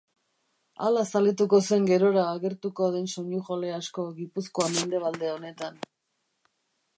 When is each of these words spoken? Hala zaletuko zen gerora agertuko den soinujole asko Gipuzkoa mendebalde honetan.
Hala 0.85 1.01
zaletuko 1.09 1.59
zen 1.65 1.85
gerora 1.89 2.23
agertuko 2.29 2.87
den 2.95 3.05
soinujole 3.17 3.71
asko 3.77 4.07
Gipuzkoa 4.21 4.69
mendebalde 4.79 5.31
honetan. 5.35 5.79